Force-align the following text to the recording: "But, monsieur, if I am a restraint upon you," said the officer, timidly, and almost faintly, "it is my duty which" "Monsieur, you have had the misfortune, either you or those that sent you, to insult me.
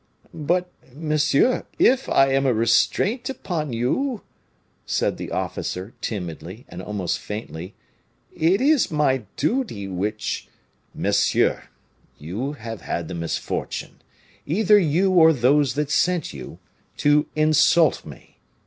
"But, 0.33 0.71
monsieur, 0.95 1.63
if 1.77 2.09
I 2.09 2.29
am 2.33 2.47
a 2.47 2.55
restraint 2.55 3.29
upon 3.29 3.71
you," 3.71 4.23
said 4.83 5.17
the 5.17 5.29
officer, 5.29 5.93
timidly, 6.01 6.65
and 6.69 6.81
almost 6.81 7.19
faintly, 7.19 7.75
"it 8.35 8.61
is 8.61 8.89
my 8.89 9.25
duty 9.37 9.87
which" 9.87 10.47
"Monsieur, 10.95 11.65
you 12.17 12.53
have 12.53 12.81
had 12.81 13.09
the 13.09 13.13
misfortune, 13.13 14.01
either 14.47 14.79
you 14.79 15.11
or 15.11 15.31
those 15.33 15.75
that 15.75 15.91
sent 15.91 16.33
you, 16.33 16.57
to 16.97 17.27
insult 17.35 18.03
me. 18.03 18.39